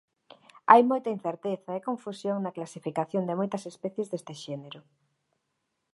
[0.71, 4.79] Hai moita incerteza e confusión na clasificación de moitas especies deste xénero.